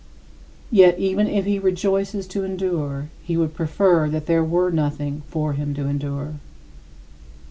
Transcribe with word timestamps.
Yet 0.71 0.97
even 0.97 1.27
if 1.27 1.45
he 1.45 1.59
rejoices 1.59 2.25
to 2.29 2.43
endure, 2.43 3.11
he 3.21 3.37
would 3.37 3.53
prefer 3.53 4.09
that 4.09 4.25
there 4.25 4.43
were 4.43 4.71
nothing 4.71 5.21
for 5.29 5.53
him 5.53 5.75
to 5.75 5.85
endure. 5.85 6.39